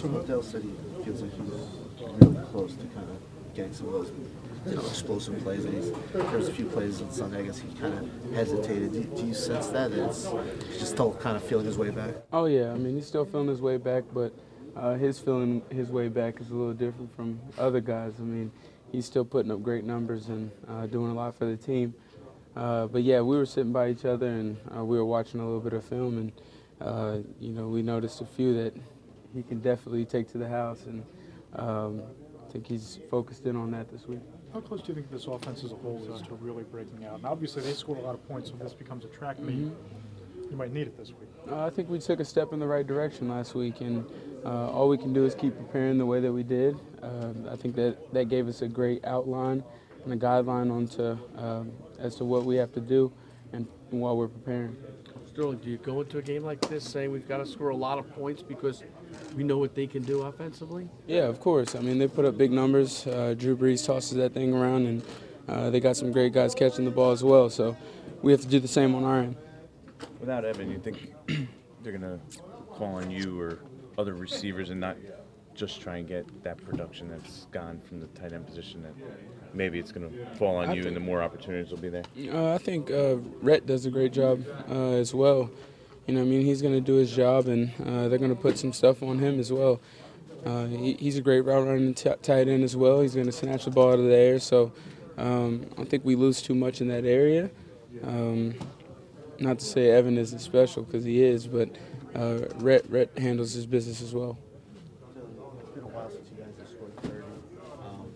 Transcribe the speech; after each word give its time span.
Mr. 0.00 0.14
Liddell 0.14 0.42
said 0.42 0.62
he 0.62 1.04
feels 1.04 1.20
like 1.20 1.30
he's 1.30 2.10
really 2.22 2.46
close 2.46 2.72
to 2.72 2.86
kind 2.86 3.10
of 3.10 3.54
getting 3.54 3.74
some 3.74 3.88
of 3.88 3.92
those 3.92 4.12
you 4.66 4.74
know, 4.74 4.80
explosive 4.80 5.38
plays. 5.40 5.66
And 5.66 5.74
he's, 5.74 5.92
there's 6.12 6.48
a 6.48 6.52
few 6.54 6.64
plays 6.64 7.02
on 7.02 7.12
Sunday, 7.12 7.40
I 7.40 7.42
guess 7.42 7.58
he 7.58 7.68
kind 7.78 7.92
of 7.92 8.34
hesitated. 8.34 8.92
Do, 8.92 9.04
do 9.04 9.26
you 9.26 9.34
sense 9.34 9.66
that? 9.68 9.90
That 9.90 10.08
it's 10.08 10.26
he's 10.68 10.78
just 10.78 10.92
still 10.92 11.12
kind 11.14 11.36
of 11.36 11.42
feeling 11.42 11.66
his 11.66 11.76
way 11.76 11.90
back? 11.90 12.14
Oh 12.32 12.46
yeah, 12.46 12.72
I 12.72 12.76
mean 12.76 12.94
he's 12.94 13.06
still 13.06 13.26
feeling 13.26 13.48
his 13.48 13.60
way 13.60 13.76
back, 13.76 14.04
but 14.14 14.32
uh, 14.74 14.94
his 14.94 15.18
feeling 15.18 15.60
his 15.70 15.90
way 15.90 16.08
back 16.08 16.40
is 16.40 16.50
a 16.50 16.54
little 16.54 16.72
different 16.72 17.14
from 17.14 17.38
other 17.58 17.80
guys. 17.80 18.14
I 18.18 18.22
mean 18.22 18.50
he's 18.92 19.04
still 19.04 19.26
putting 19.26 19.52
up 19.52 19.62
great 19.62 19.84
numbers 19.84 20.28
and 20.28 20.50
uh, 20.66 20.86
doing 20.86 21.10
a 21.10 21.14
lot 21.14 21.34
for 21.34 21.44
the 21.44 21.58
team. 21.58 21.92
Uh, 22.56 22.86
but 22.86 23.02
yeah, 23.02 23.20
we 23.20 23.36
were 23.36 23.44
sitting 23.44 23.72
by 23.72 23.90
each 23.90 24.06
other 24.06 24.28
and 24.28 24.56
uh, 24.74 24.82
we 24.82 24.96
were 24.96 25.04
watching 25.04 25.40
a 25.40 25.44
little 25.44 25.60
bit 25.60 25.74
of 25.74 25.84
film, 25.84 26.16
and 26.16 26.32
uh, 26.80 27.18
you 27.38 27.52
know 27.52 27.68
we 27.68 27.82
noticed 27.82 28.22
a 28.22 28.26
few 28.26 28.54
that 28.54 28.74
he 29.34 29.42
can 29.42 29.60
definitely 29.60 30.04
take 30.04 30.30
to 30.32 30.38
the 30.38 30.48
house, 30.48 30.84
and 30.86 31.04
um, 31.54 32.02
I 32.48 32.52
think 32.52 32.66
he's 32.66 32.98
focused 33.10 33.46
in 33.46 33.56
on 33.56 33.70
that 33.72 33.90
this 33.90 34.06
week. 34.06 34.20
How 34.52 34.60
close 34.60 34.80
do 34.82 34.88
you 34.88 34.94
think 34.94 35.10
this 35.10 35.26
offense 35.26 35.62
as 35.62 35.72
a 35.72 35.76
whole 35.76 36.02
is 36.12 36.22
to 36.22 36.34
really 36.34 36.64
breaking 36.64 37.04
out? 37.04 37.16
And 37.16 37.26
obviously, 37.26 37.62
they 37.62 37.72
scored 37.72 37.98
a 37.98 38.02
lot 38.02 38.14
of 38.14 38.28
points, 38.28 38.50
so 38.50 38.56
this 38.56 38.72
becomes 38.72 39.04
a 39.04 39.08
track 39.08 39.38
meet. 39.38 39.72
You 40.50 40.56
might 40.56 40.72
need 40.72 40.88
it 40.88 40.98
this 40.98 41.10
week. 41.10 41.28
Uh, 41.48 41.64
I 41.64 41.70
think 41.70 41.88
we 41.88 42.00
took 42.00 42.18
a 42.18 42.24
step 42.24 42.52
in 42.52 42.58
the 42.58 42.66
right 42.66 42.84
direction 42.84 43.28
last 43.28 43.54
week, 43.54 43.80
and 43.80 44.04
uh, 44.44 44.70
all 44.70 44.88
we 44.88 44.98
can 44.98 45.12
do 45.12 45.24
is 45.24 45.36
keep 45.36 45.56
preparing 45.56 45.98
the 45.98 46.06
way 46.06 46.20
that 46.20 46.32
we 46.32 46.42
did. 46.42 46.76
Uh, 47.00 47.32
I 47.48 47.54
think 47.54 47.76
that 47.76 48.12
that 48.12 48.28
gave 48.28 48.48
us 48.48 48.62
a 48.62 48.68
great 48.68 49.04
outline 49.04 49.62
and 50.04 50.12
a 50.12 50.16
guideline 50.16 50.72
onto 50.72 51.16
um, 51.36 51.70
as 52.00 52.16
to 52.16 52.24
what 52.24 52.44
we 52.44 52.56
have 52.56 52.72
to 52.72 52.80
do, 52.80 53.12
and 53.52 53.68
while 53.90 54.16
we're 54.16 54.28
preparing. 54.28 54.76
Sterling, 55.32 55.58
do 55.58 55.70
you 55.70 55.76
go 55.76 56.00
into 56.00 56.18
a 56.18 56.22
game 56.22 56.42
like 56.42 56.60
this 56.62 56.82
saying 56.82 57.12
we've 57.12 57.28
got 57.28 57.36
to 57.36 57.46
score 57.46 57.68
a 57.68 57.76
lot 57.76 57.98
of 57.98 58.14
points 58.16 58.42
because 58.42 58.82
we 59.36 59.44
know 59.44 59.58
what 59.58 59.76
they 59.76 59.86
can 59.86 60.02
do 60.02 60.22
offensively? 60.22 60.88
Yeah, 61.06 61.26
of 61.26 61.38
course. 61.38 61.76
I 61.76 61.80
mean, 61.80 61.98
they 61.98 62.08
put 62.08 62.24
up 62.24 62.36
big 62.36 62.50
numbers. 62.50 63.06
Uh, 63.06 63.34
Drew 63.38 63.56
Brees 63.56 63.86
tosses 63.86 64.16
that 64.16 64.34
thing 64.34 64.52
around, 64.52 64.86
and 64.86 65.04
uh, 65.48 65.70
they 65.70 65.78
got 65.78 65.96
some 65.96 66.10
great 66.10 66.32
guys 66.32 66.52
catching 66.52 66.84
the 66.84 66.90
ball 66.90 67.12
as 67.12 67.22
well. 67.22 67.48
So 67.48 67.76
we 68.22 68.32
have 68.32 68.40
to 68.40 68.48
do 68.48 68.58
the 68.58 68.66
same 68.66 68.92
on 68.96 69.04
our 69.04 69.20
end. 69.20 69.36
Without 70.18 70.44
Evan, 70.44 70.68
you 70.68 70.80
think 70.80 71.14
they're 71.82 71.92
gonna 71.92 72.18
call 72.68 72.96
on 72.96 73.08
you 73.08 73.40
or 73.40 73.60
other 73.98 74.14
receivers 74.14 74.70
and 74.70 74.80
not 74.80 74.96
just 75.60 75.80
try 75.80 75.98
and 75.98 76.08
get 76.08 76.26
that 76.42 76.56
production 76.64 77.08
that's 77.08 77.46
gone 77.52 77.80
from 77.86 78.00
the 78.00 78.06
tight 78.08 78.32
end 78.32 78.46
position? 78.46 78.82
That 78.82 78.94
maybe 79.54 79.78
it's 79.78 79.92
gonna 79.92 80.08
fall 80.36 80.56
on 80.56 80.70
I 80.70 80.72
you, 80.72 80.86
and 80.86 80.96
the 80.96 81.00
more 81.00 81.22
opportunities 81.22 81.70
will 81.70 81.78
be 81.78 81.90
there. 81.90 82.02
Uh, 82.32 82.54
I 82.54 82.58
think 82.58 82.90
uh, 82.90 83.16
Rhett 83.42 83.66
does 83.66 83.84
a 83.84 83.90
great 83.90 84.12
job 84.12 84.42
uh, 84.70 84.92
as 84.92 85.14
well. 85.14 85.50
You 86.06 86.14
know, 86.14 86.22
I 86.22 86.24
mean, 86.24 86.40
he's 86.40 86.60
going 86.60 86.74
to 86.74 86.80
do 86.80 86.94
his 86.94 87.14
job, 87.14 87.46
and 87.46 87.70
uh, 87.86 88.08
they're 88.08 88.18
going 88.18 88.34
to 88.34 88.40
put 88.40 88.58
some 88.58 88.72
stuff 88.72 89.00
on 89.02 89.18
him 89.20 89.38
as 89.38 89.52
well. 89.52 89.80
Uh, 90.44 90.66
he, 90.66 90.94
he's 90.94 91.18
a 91.18 91.20
great 91.20 91.42
route 91.42 91.64
running 91.64 91.94
t- 91.94 92.10
tight 92.22 92.48
end 92.48 92.64
as 92.64 92.74
well. 92.74 93.00
He's 93.00 93.14
going 93.14 93.26
to 93.26 93.32
snatch 93.32 93.66
the 93.66 93.70
ball 93.70 93.92
out 93.92 93.98
of 94.00 94.06
the 94.06 94.16
air, 94.16 94.40
so 94.40 94.72
um, 95.18 95.66
I 95.72 95.74
don't 95.76 95.88
think 95.88 96.04
we 96.04 96.16
lose 96.16 96.42
too 96.42 96.54
much 96.54 96.80
in 96.80 96.88
that 96.88 97.04
area. 97.04 97.50
Um, 98.02 98.54
not 99.38 99.58
to 99.58 99.64
say 99.64 99.90
Evan 99.90 100.18
isn't 100.18 100.40
special 100.40 100.82
because 100.82 101.04
he 101.04 101.22
is, 101.22 101.46
but 101.46 101.68
uh, 102.16 102.38
Rhett, 102.56 102.90
Rhett 102.90 103.16
handles 103.16 103.52
his 103.52 103.66
business 103.66 104.02
as 104.02 104.14
well. 104.14 104.38
It's 105.90 105.96
a 105.96 105.98
while 105.98 106.10
since 106.10 106.30
you 106.30 106.36
guys 106.36 106.54
have 106.56 106.68
scored 106.68 106.96
30. 107.02 107.16
Um, 107.82 108.12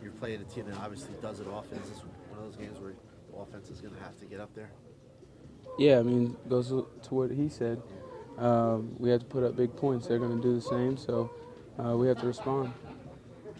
you're 0.00 0.12
playing 0.12 0.40
a 0.40 0.44
team 0.44 0.66
that 0.66 0.78
obviously 0.78 1.14
does 1.20 1.40
it 1.40 1.48
often. 1.48 1.78
Is 1.78 1.88
this 1.88 1.98
one 1.98 2.38
of 2.38 2.44
those 2.44 2.54
games 2.54 2.78
where 2.78 2.92
the 2.92 3.38
offense 3.38 3.70
is 3.70 3.80
going 3.80 3.92
to 3.94 4.00
have 4.00 4.16
to 4.20 4.24
get 4.24 4.38
up 4.38 4.54
there? 4.54 4.70
Yeah, 5.78 5.98
I 5.98 6.02
mean, 6.02 6.36
goes 6.48 6.68
to 6.68 6.86
what 7.10 7.32
he 7.32 7.48
said. 7.48 7.82
Um, 8.38 8.94
we 9.00 9.10
have 9.10 9.18
to 9.18 9.26
put 9.26 9.42
up 9.42 9.56
big 9.56 9.74
points. 9.74 10.06
They're 10.06 10.20
going 10.20 10.36
to 10.36 10.42
do 10.42 10.54
the 10.54 10.62
same, 10.62 10.96
so 10.96 11.28
uh, 11.76 11.96
we 11.96 12.06
have 12.06 12.20
to 12.20 12.26
respond. 12.28 12.72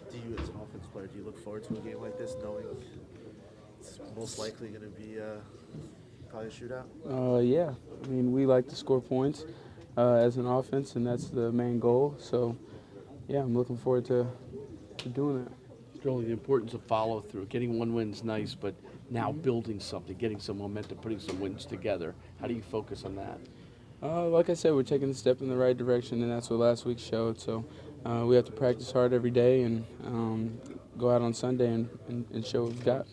Do 0.09 0.17
you, 0.17 0.37
as 0.41 0.47
an 0.47 0.55
offense 0.63 0.85
player, 0.93 1.07
do 1.07 1.17
you 1.17 1.25
look 1.25 1.43
forward 1.43 1.65
to 1.65 1.73
a 1.73 1.79
game 1.79 1.99
like 1.99 2.17
this, 2.17 2.37
knowing 2.41 2.63
it's 3.81 3.99
most 4.15 4.39
likely 4.39 4.69
going 4.69 4.89
to 4.89 5.01
be 5.01 5.19
uh, 5.19 5.41
probably 6.29 6.47
a 6.47 6.51
shootout? 6.51 6.85
Uh, 7.05 7.39
yeah, 7.39 7.73
I 8.05 8.07
mean, 8.07 8.31
we 8.31 8.45
like 8.45 8.69
to 8.69 8.75
score 8.77 9.01
points 9.01 9.43
uh, 9.97 10.13
as 10.13 10.37
an 10.37 10.45
offense, 10.45 10.95
and 10.95 11.05
that's 11.05 11.27
the 11.27 11.51
main 11.51 11.81
goal. 11.81 12.15
So, 12.19 12.55
yeah, 13.33 13.39
I'm 13.39 13.57
looking 13.57 13.77
forward 13.77 14.05
to, 14.05 14.27
to 14.97 15.09
doing 15.09 15.43
that. 15.43 15.51
Sterling, 15.99 16.27
the 16.27 16.33
importance 16.33 16.75
of 16.75 16.83
follow 16.83 17.19
through. 17.19 17.45
Getting 17.45 17.79
one 17.79 17.95
win's 17.95 18.23
nice, 18.23 18.53
but 18.53 18.75
now 19.09 19.31
building 19.31 19.79
something, 19.79 20.15
getting 20.17 20.39
some 20.39 20.59
momentum, 20.59 20.99
putting 20.99 21.17
some 21.17 21.39
wins 21.39 21.65
together. 21.65 22.13
How 22.39 22.45
do 22.45 22.53
you 22.53 22.61
focus 22.61 23.05
on 23.05 23.15
that? 23.15 23.39
Uh, 24.03 24.27
like 24.27 24.51
I 24.51 24.53
said, 24.53 24.75
we're 24.75 24.83
taking 24.83 25.09
a 25.09 25.15
step 25.15 25.41
in 25.41 25.49
the 25.49 25.57
right 25.57 25.75
direction, 25.75 26.21
and 26.21 26.31
that's 26.31 26.51
what 26.51 26.59
last 26.59 26.85
week 26.85 26.99
showed. 26.99 27.39
So, 27.39 27.65
uh, 28.05 28.23
we 28.27 28.35
have 28.35 28.45
to 28.45 28.51
practice 28.51 28.91
hard 28.91 29.13
every 29.13 29.31
day 29.31 29.63
and 29.63 29.83
um, 30.05 30.59
go 30.99 31.09
out 31.09 31.23
on 31.23 31.33
Sunday 31.33 31.73
and, 31.73 31.89
and, 32.09 32.25
and 32.33 32.45
show 32.45 32.65
what 32.65 32.73
we've 32.73 32.85
got. 32.85 33.07